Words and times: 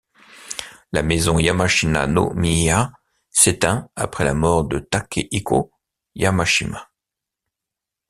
La 0.93 1.03
maison 1.03 1.37
Yamashina-no-miya 1.37 2.91
s'éteint 3.29 3.87
après 3.95 4.23
la 4.23 4.33
mort 4.33 4.63
de 4.67 4.79
Takehiko 4.79 5.71
Yamashina. 6.15 6.89